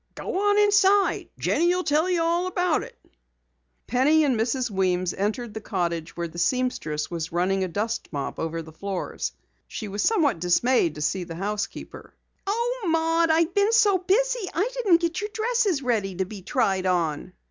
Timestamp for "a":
7.63-7.67